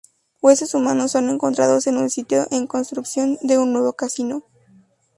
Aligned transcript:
Huesos 0.41 0.73
humanos 0.73 1.11
son 1.11 1.29
encontrados 1.29 1.85
en 1.85 1.97
un 1.97 2.09
sitio 2.09 2.47
en 2.49 2.65
construcción 2.65 3.37
de 3.43 3.59
un 3.59 3.71
nuevo 3.71 3.93
casino. 3.93 4.43